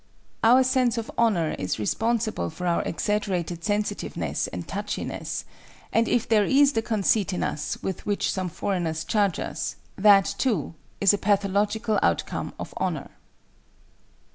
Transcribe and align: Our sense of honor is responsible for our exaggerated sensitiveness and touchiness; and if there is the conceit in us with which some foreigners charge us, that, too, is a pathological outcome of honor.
Our 0.43 0.63
sense 0.63 0.97
of 0.97 1.11
honor 1.15 1.55
is 1.59 1.77
responsible 1.77 2.49
for 2.49 2.65
our 2.65 2.81
exaggerated 2.81 3.63
sensitiveness 3.63 4.47
and 4.47 4.67
touchiness; 4.67 5.45
and 5.93 6.07
if 6.07 6.27
there 6.27 6.43
is 6.43 6.73
the 6.73 6.81
conceit 6.81 7.33
in 7.33 7.43
us 7.43 7.77
with 7.83 8.03
which 8.03 8.31
some 8.31 8.49
foreigners 8.49 9.03
charge 9.03 9.39
us, 9.39 9.75
that, 9.99 10.25
too, 10.39 10.73
is 10.99 11.13
a 11.13 11.19
pathological 11.19 11.99
outcome 12.01 12.55
of 12.59 12.73
honor. 12.77 13.11